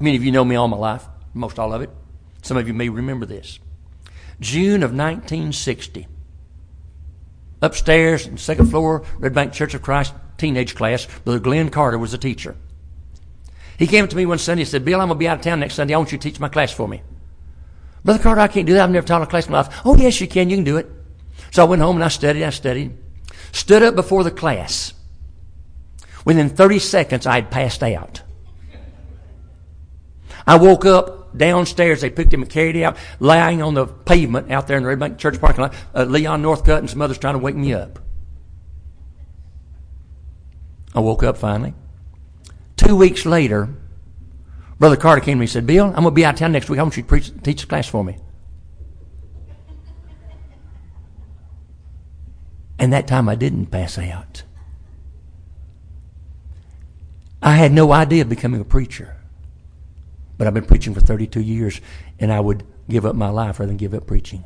[0.01, 1.91] Many of you know me all my life, most all of it.
[2.43, 3.59] Some of you may remember this.
[4.41, 6.09] June of 1960,
[7.63, 11.07] upstairs, second floor, Red Bank Church of Christ teenage class.
[11.25, 12.57] Brother Glenn Carter was a teacher.
[13.79, 15.45] He came to me one Sunday and said, Bill, I'm going to be out of
[15.45, 15.95] town next Sunday.
[15.95, 17.03] I want you to teach my class for me.
[18.05, 18.85] Brother Carter, I can't do that.
[18.85, 19.81] I've never taught a class in my life.
[19.85, 20.51] Oh, yes, you can.
[20.51, 20.91] You can do it.
[21.51, 22.45] So I went home and I studied.
[22.45, 22.97] I studied.
[23.53, 24.93] Stood up before the class.
[26.25, 28.23] Within 30 seconds, I had passed out.
[30.47, 32.01] I woke up downstairs.
[32.01, 34.89] They picked him and carried him out, lying on the pavement out there in the
[34.89, 35.75] Red Bank Church parking lot.
[35.95, 37.99] Uh, Leon Northcutt and some others trying to wake me up.
[40.95, 41.75] I woke up finally.
[42.77, 43.69] Two weeks later,
[44.79, 46.53] Brother Carter came to me and said, Bill, I'm going to be out of town
[46.53, 46.79] next week.
[46.79, 48.19] I want you to preach, teach a class for me.
[52.79, 54.43] And that time I didn't pass out.
[57.41, 59.17] I had no idea of becoming a preacher.
[60.37, 61.81] But I've been preaching for 32 years,
[62.19, 64.45] and I would give up my life rather than give up preaching.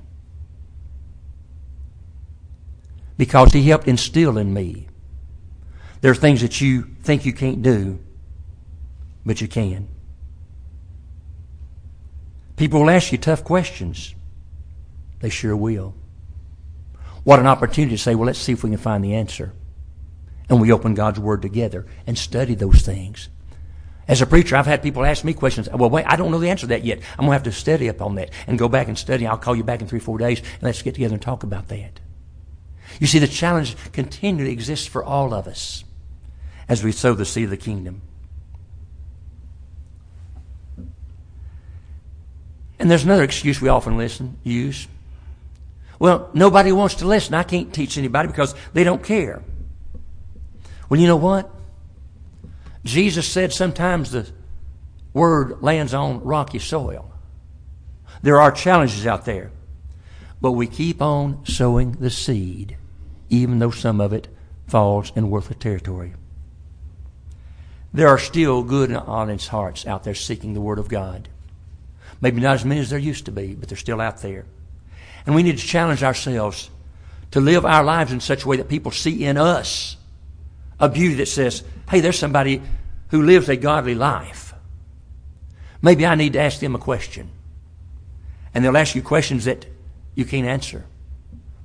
[3.16, 4.88] Because he helped instill in me.
[6.00, 7.98] There are things that you think you can't do,
[9.24, 9.88] but you can.
[12.56, 14.14] People will ask you tough questions.
[15.20, 15.94] They sure will.
[17.24, 19.52] What an opportunity to say, well, let's see if we can find the answer.
[20.48, 23.28] And we open God's Word together and study those things.
[24.08, 25.68] As a preacher, I've had people ask me questions.
[25.68, 27.00] Well, wait, I don't know the answer to that yet.
[27.12, 29.26] I'm going to have to study up on that and go back and study.
[29.26, 31.68] I'll call you back in three, four days and let's get together and talk about
[31.68, 32.00] that.
[32.98, 35.84] You see, the challenge continually exists for all of us
[36.68, 38.00] as we sow the seed of the kingdom.
[42.78, 44.86] And there's another excuse we often listen, use.
[45.98, 47.34] Well, nobody wants to listen.
[47.34, 49.42] I can't teach anybody because they don't care.
[50.88, 51.50] Well, you know what?
[52.84, 54.30] Jesus said sometimes the
[55.12, 57.10] word lands on rocky soil.
[58.22, 59.50] There are challenges out there.
[60.40, 62.76] But we keep on sowing the seed,
[63.28, 64.28] even though some of it
[64.68, 66.14] falls in worthless territory.
[67.92, 71.28] There are still good and honest hearts out there seeking the Word of God.
[72.20, 74.44] Maybe not as many as there used to be, but they're still out there.
[75.26, 76.70] And we need to challenge ourselves
[77.32, 79.96] to live our lives in such a way that people see in us
[80.80, 82.62] a beauty that says, hey, there's somebody
[83.08, 84.54] who lives a godly life.
[85.82, 87.30] Maybe I need to ask them a question.
[88.54, 89.66] And they'll ask you questions that
[90.14, 90.84] you can't answer.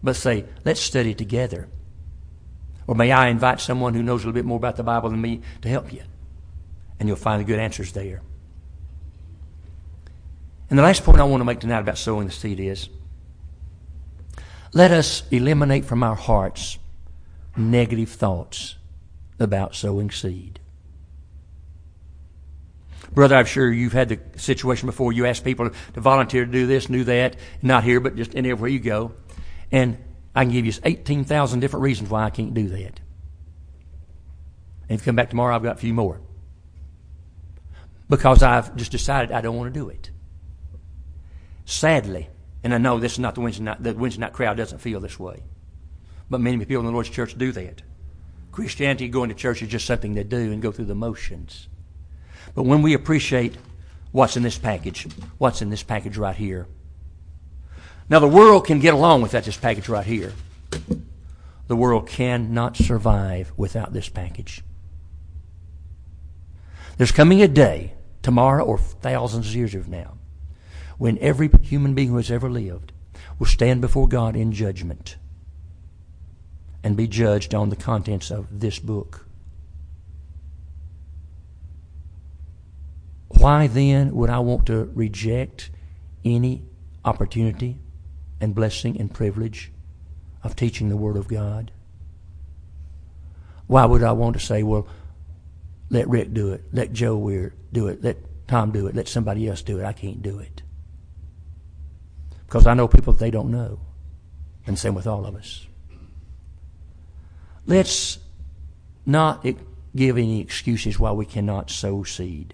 [0.04, 1.68] But say, let's study together.
[2.86, 5.22] Or may I invite someone who knows a little bit more about the Bible than
[5.22, 6.04] me to help you?
[7.00, 8.22] And you'll find the good answers there.
[10.74, 12.90] And the last point I want to make tonight about sowing the seed is
[14.74, 16.80] let us eliminate from our hearts
[17.56, 18.78] negative thoughts
[19.40, 20.60] about sowing seed.
[23.12, 25.14] Brother, I'm sure you've had the situation before.
[25.14, 28.68] You ask people to volunteer to do this do that, not here, but just anywhere
[28.68, 29.12] you go.
[29.72, 30.00] And
[30.34, 33.00] I can give you 18,000 different reasons why I can't do that.
[34.90, 36.20] And if you come back tomorrow, I've got a few more.
[38.10, 40.10] Because I've just decided I don't want to do it.
[41.66, 42.30] Sadly,
[42.64, 45.00] and I know this is not the Wednesday night, the Wednesday night crowd doesn't feel
[45.00, 45.44] this way.
[46.30, 47.82] But many people in the Lord's church do that.
[48.52, 51.68] Christianity, going to church is just something they do and go through the motions.
[52.56, 53.58] But when we appreciate
[54.12, 55.08] what's in this package,
[55.40, 56.68] what's in this package right here.
[58.10, 60.34] Now, the world can get along without this package right here.
[61.68, 64.62] The world cannot survive without this package.
[66.98, 70.18] There's coming a day, tomorrow or thousands of years from now,
[71.04, 72.94] when every human being who has ever lived
[73.38, 75.18] will stand before God in judgment
[76.82, 79.28] and be judged on the contents of this book.
[83.28, 85.72] Why then would I want to reject
[86.24, 86.64] any
[87.04, 87.80] opportunity
[88.40, 89.74] and blessing and privilege
[90.42, 91.72] of teaching the Word of God?
[93.68, 94.88] Why would I want to say, well,
[95.90, 99.50] let Rick do it, let Joe Weir do it, let Tom do it, let somebody
[99.50, 99.84] else do it?
[99.84, 100.63] I can't do it.
[102.54, 103.80] Because I know people that they don't know.
[104.68, 105.66] And same with all of us.
[107.66, 108.20] Let's
[109.08, 109.44] not
[109.96, 112.54] give any excuses why we cannot sow seed.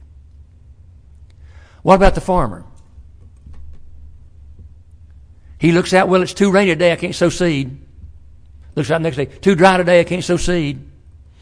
[1.84, 2.64] What about the farmer?
[5.58, 7.78] He looks out, well, it's too rainy today, I can't sow seed.
[8.76, 10.80] Looks out next day, too dry today, I can't sow seed.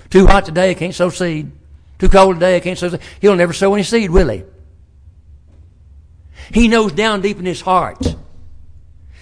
[0.10, 1.52] Too hot today, I can't sow seed.
[2.00, 3.02] Too cold today, I can't sow seed.
[3.22, 4.44] He'll never sow any seed, will he?
[6.52, 8.17] He knows down deep in his heart.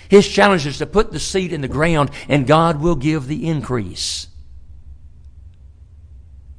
[0.09, 3.47] His challenge is to put the seed in the ground and God will give the
[3.47, 4.27] increase.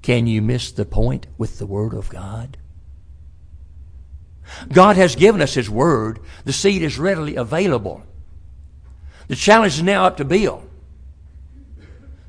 [0.03, 2.57] Can you miss the point with the Word of God?
[4.73, 6.21] God has given us His Word.
[6.45, 8.05] The seed is readily available.
[9.29, 10.63] The challenge is now up to Bill.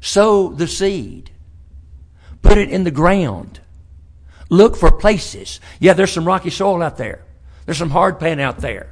[0.01, 1.29] Sow the seed.
[2.41, 3.59] Put it in the ground.
[4.49, 5.59] Look for places.
[5.79, 7.25] Yeah, there's some rocky soil out there.
[7.65, 8.89] There's some hard pan out there.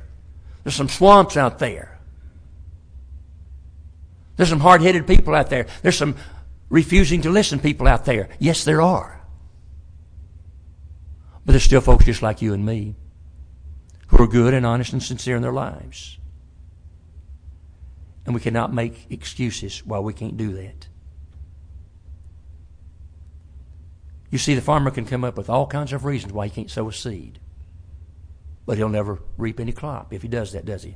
[0.64, 1.95] There's some swamps out there.
[4.36, 5.68] There's some hard headed people out there.
[5.82, 6.16] There's some
[6.70, 8.30] refusing to listen people out there.
[8.40, 9.22] Yes, there are.
[11.46, 12.96] But there's still folks just like you and me
[14.08, 16.18] who are good and honest and sincere in their lives.
[18.26, 20.88] And we cannot make excuses why we can't do that.
[24.32, 26.72] You see, the farmer can come up with all kinds of reasons why he can't
[26.72, 27.40] sow a seed.
[28.66, 30.96] But he'll never reap any crop if he does that, does he?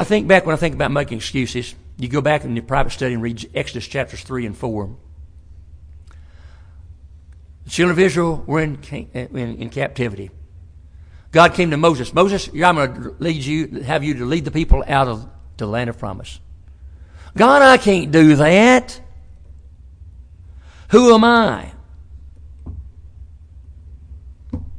[0.00, 2.88] I think back when I think about making excuses, you go back in your private
[2.88, 4.96] study and read Exodus chapters 3 and 4.
[7.64, 10.30] The children of Israel were in, uh, in, in captivity.
[11.32, 12.14] God came to Moses.
[12.14, 15.28] Moses, I'm going to lead you, have you to lead the people out of
[15.58, 16.40] the land of promise.
[17.36, 18.98] God, I can't do that.
[20.92, 21.72] Who am I?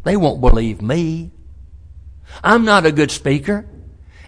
[0.04, 1.30] They won't believe me.
[2.44, 3.68] I'm not a good speaker.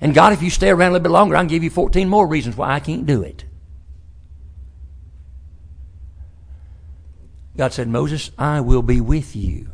[0.04, 2.10] And God, if you stay around a little bit longer, I can give you 14
[2.10, 3.46] more reasons why I can't do it.
[7.56, 9.70] God said, Moses, I will be with you.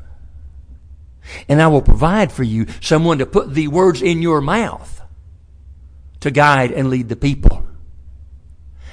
[1.48, 5.02] And I will provide for you someone to put the words in your mouth
[6.20, 7.66] to guide and lead the people.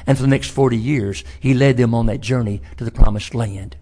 [0.06, 3.34] And for the next 40 years, he led them on that journey to the promised
[3.34, 3.76] land.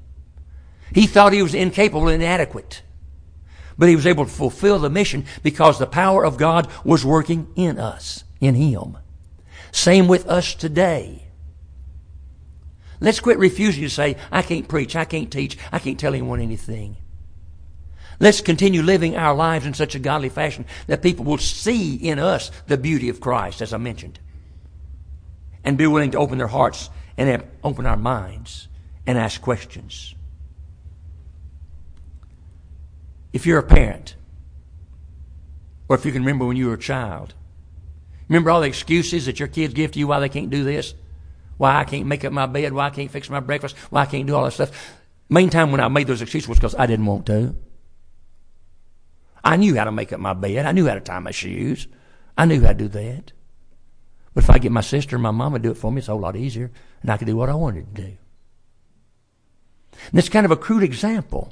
[0.93, 2.83] He thought he was incapable and inadequate.
[3.77, 7.49] But he was able to fulfill the mission because the power of God was working
[7.57, 8.99] in us, in him.
[9.73, 11.27] Same with us today.
[13.01, 16.41] Let's quit refusing to say, I can't preach, I can't teach, I can't tell anyone
[16.41, 16.97] anything.
[18.21, 22.21] Let's continue living our lives in such a godly fashion that people will see in
[22.21, 24.21] us the beauty of Christ, as I mentioned
[25.65, 28.69] and be willing to open their hearts and open our minds
[29.07, 30.15] and ask questions.
[33.35, 34.15] If you're a parent,
[35.89, 37.35] or if you can remember when you were a child,
[38.29, 40.95] remember all the excuses that your kids give to you why they can't do this?
[41.57, 42.73] Why I can't make up my bed?
[42.73, 43.77] Why I can't fix my breakfast?
[43.91, 44.71] Why I can't do all that stuff?
[45.29, 47.57] Main time when I made those excuses was because I didn't want to.
[49.43, 50.65] I knew how to make up my bed.
[50.65, 51.89] I knew how to tie my shoes.
[52.39, 53.33] I knew how to do that.
[54.33, 56.09] But if I get my sister and my mama to do it for me, it's
[56.09, 56.71] a whole lot easier,
[57.03, 58.17] and I can do what I wanted to do.
[60.11, 61.51] And it's kind of a crude example.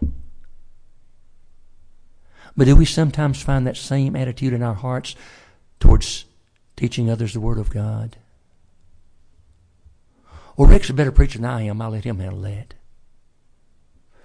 [2.56, 5.16] But do we sometimes find that same attitude in our hearts
[5.80, 6.26] towards
[6.76, 8.16] teaching others the Word of God?
[10.56, 11.80] Well, Rick's a better preacher than I am.
[11.80, 12.74] I'll let him handle that.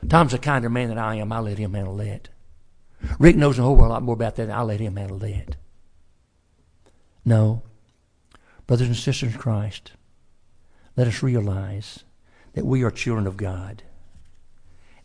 [0.07, 1.31] Tom's a kinder man than I am.
[1.31, 2.29] I'll let him handle that.
[3.19, 4.47] Rick knows a whole lot more about that.
[4.47, 5.55] Than I'll let him handle that.
[7.23, 7.61] No.
[8.65, 9.91] Brothers and sisters in Christ,
[10.95, 12.03] let us realize
[12.53, 13.83] that we are children of God.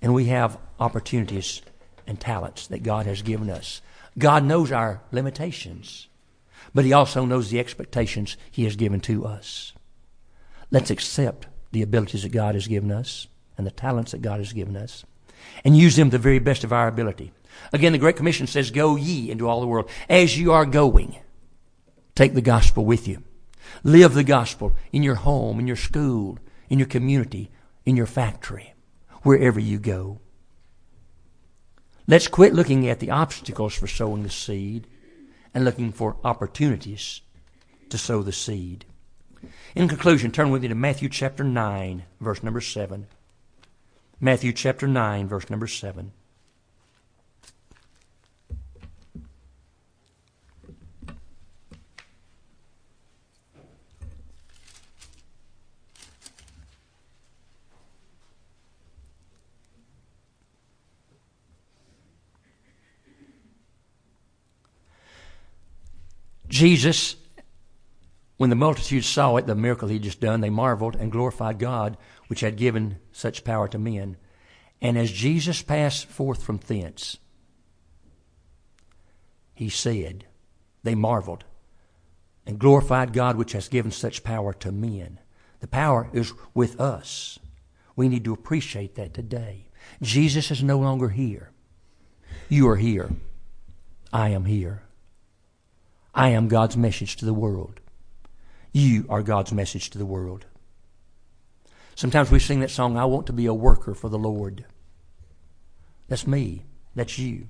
[0.01, 1.63] And we have opportunities
[2.07, 3.81] and talents that God has given us.
[4.19, 6.09] God knows our limitations,
[6.75, 9.73] but He also knows the expectations He has given to us.
[10.71, 13.27] Let's accept the abilities that God has given us
[13.57, 15.05] and the talents that God has given us
[15.65, 17.33] and use them to the very best of our ability.
[17.73, 19.91] Again, the Great Commission says, Go ye into all the world.
[20.09, 21.17] As you are going,
[22.15, 23.23] take the gospel with you.
[23.85, 26.39] Live the gospel in your home, in your school,
[26.69, 27.51] in your community,
[27.85, 28.75] in your factory,
[29.23, 30.21] wherever you go.
[32.09, 34.87] Let's quit looking at the obstacles for sowing the seed
[35.55, 37.21] and looking for opportunities
[37.91, 38.85] to sow the seed.
[39.75, 43.07] In conclusion, turn with me to Matthew chapter 9, verse number 7.
[44.21, 46.13] Matthew chapter 9, verse number 7.
[66.53, 67.17] Jesus,
[68.37, 71.97] when the multitude saw it, the miracle he just done, they marveled and glorified God,
[72.29, 74.19] which had given such power to men.
[74.83, 77.17] And as Jesus passed forth from thence,
[79.55, 80.27] he said,
[80.83, 81.45] they marveled
[82.45, 85.21] and glorified God, which has given such power to men.
[85.61, 87.39] The power is with us.
[87.97, 89.69] We need to appreciate that today.
[90.03, 91.51] Jesus is no longer here.
[92.51, 93.11] You are here.
[94.13, 94.83] I am here.
[96.15, 97.81] I am God's message to the world.
[98.73, 100.47] You are God's message to the world.
[101.95, 104.65] Sometimes we sing that song, I want to be a worker for the Lord.
[106.09, 106.65] That's me.
[106.95, 107.49] That's you.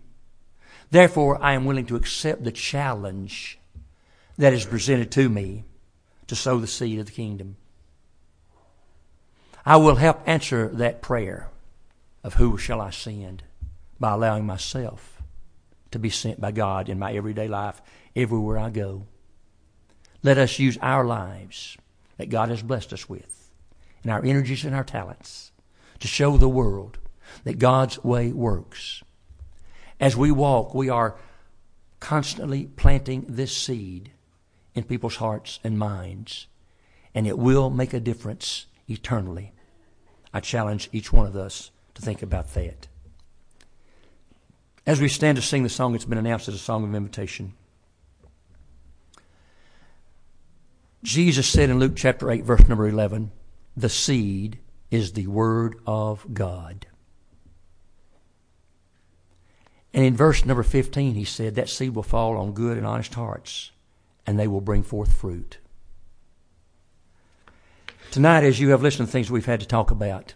[0.90, 3.58] Therefore, I am willing to accept the challenge
[4.36, 5.64] that is presented to me
[6.26, 7.56] to sow the seed of the kingdom.
[9.64, 11.48] I will help answer that prayer
[12.24, 13.42] of who shall I send
[13.98, 15.22] by allowing myself
[15.92, 17.80] to be sent by God in my everyday life,
[18.14, 19.06] everywhere I go.
[20.22, 21.76] Let us use our lives
[22.16, 23.50] that God has blessed us with,
[24.02, 25.50] and our energies and our talents,
[26.00, 26.98] to show the world
[27.44, 29.02] that God's way works.
[29.98, 31.16] As we walk, we are
[32.00, 34.10] constantly planting this seed
[34.74, 36.46] in people's hearts and minds,
[37.14, 39.52] and it will make a difference eternally.
[40.34, 42.88] I challenge each one of us to think about that.
[44.86, 47.54] As we stand to sing the song, it's been announced as a song of invitation.
[51.03, 53.32] Jesus said in Luke chapter 8, verse number 11,
[53.76, 54.59] the seed
[54.90, 56.86] is the Word of God.
[59.94, 63.14] And in verse number 15, he said, That seed will fall on good and honest
[63.14, 63.72] hearts,
[64.26, 65.59] and they will bring forth fruit.
[68.11, 70.34] Tonight, as you have listened to things we've had to talk about,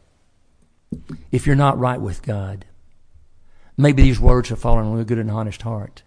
[1.30, 2.64] if you're not right with God,
[3.76, 6.02] maybe these words have fallen on a good and honest heart,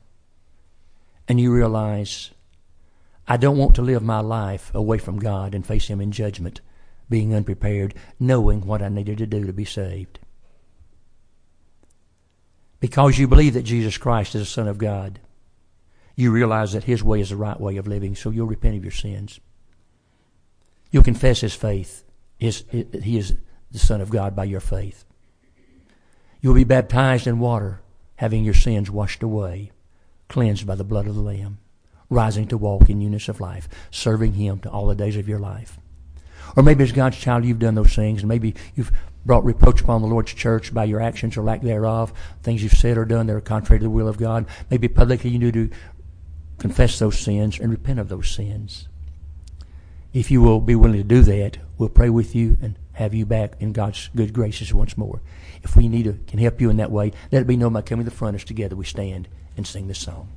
[1.27, 2.31] and you realize,
[3.29, 6.59] I don't want to live my life away from God and face Him in judgment,
[7.09, 10.19] being unprepared, knowing what I needed to do to be saved
[12.79, 15.19] because you believe that Jesus Christ is the Son of God,
[16.15, 18.83] you realize that His way is the right way of living, so you'll repent of
[18.83, 19.39] your sins.
[20.91, 22.03] You'll confess His faith.
[22.37, 23.35] His, he is
[23.71, 25.05] the Son of God by your faith.
[26.41, 27.81] You'll be baptized in water,
[28.15, 29.71] having your sins washed away,
[30.29, 31.59] cleansed by the blood of the Lamb,
[32.09, 35.39] rising to walk in newness of life, serving Him to all the days of your
[35.39, 35.77] life.
[36.55, 38.91] Or maybe as God's child, you've done those things, and maybe you've
[39.25, 42.97] brought reproach upon the Lord's church by your actions or lack thereof, things you've said
[42.97, 44.45] or done that are contrary to the will of God.
[44.71, 45.69] Maybe publicly you need to
[46.57, 48.87] confess those sins and repent of those sins.
[50.13, 53.25] If you will be willing to do that, we'll pray with you and have you
[53.25, 55.21] back in God's good graces once more.
[55.61, 57.81] If we need to, can help you in that way, let it be known by
[57.81, 60.29] coming to the front as together we stand and sing this song.